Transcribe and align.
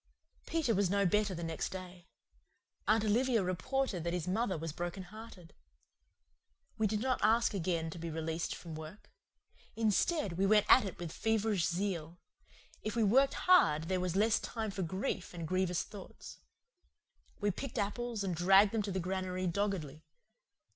Peter 0.47 0.73
was 0.73 0.89
no 0.89 1.05
better 1.05 1.35
the 1.35 1.43
next 1.43 1.69
day. 1.69 2.07
Aunt 2.87 3.03
Olivia 3.05 3.43
reported 3.43 4.03
that 4.03 4.13
his 4.13 4.27
mother 4.27 4.57
was 4.57 4.73
broken 4.73 5.03
hearted. 5.03 5.53
We 6.75 6.87
did 6.87 7.01
not 7.01 7.19
again 7.19 7.29
ask 7.85 7.91
to 7.91 7.99
be 7.99 8.09
released 8.09 8.55
from 8.55 8.73
work. 8.73 9.11
Instead, 9.75 10.39
we 10.39 10.47
went 10.47 10.65
at 10.67 10.85
it 10.85 10.97
with 10.97 11.11
feverish 11.11 11.67
zeal. 11.67 12.17
If 12.81 12.95
we 12.95 13.03
worked 13.03 13.35
hard 13.45 13.83
there 13.89 13.99
was 13.99 14.15
less 14.15 14.39
time 14.39 14.71
for 14.71 14.81
grief 14.81 15.35
and 15.35 15.47
grievious 15.47 15.83
thoughts. 15.83 16.39
We 17.39 17.51
picked 17.51 17.77
apples 17.77 18.23
and 18.23 18.33
dragged 18.35 18.71
them 18.71 18.81
to 18.81 18.91
the 18.91 18.99
granary 18.99 19.45
doggedly. 19.45 20.03